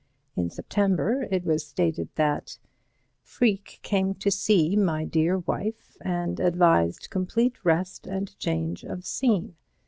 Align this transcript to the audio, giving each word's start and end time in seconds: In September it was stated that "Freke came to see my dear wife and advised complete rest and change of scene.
In 0.35 0.49
September 0.49 1.27
it 1.29 1.45
was 1.45 1.63
stated 1.63 2.09
that 2.15 2.57
"Freke 3.21 3.77
came 3.83 4.15
to 4.15 4.31
see 4.31 4.75
my 4.75 5.05
dear 5.05 5.37
wife 5.37 5.95
and 6.03 6.39
advised 6.39 7.11
complete 7.11 7.63
rest 7.63 8.07
and 8.07 8.35
change 8.39 8.83
of 8.83 9.05
scene. 9.05 9.57